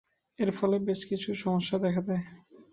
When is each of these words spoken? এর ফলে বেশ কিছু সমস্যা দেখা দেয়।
এর 0.39 0.49
ফলে 0.51 0.77
বেশ 0.79 0.99
কিছু 1.05 1.29
সমস্যা 1.35 1.77
দেখা 1.79 2.01
দেয়। 2.01 2.25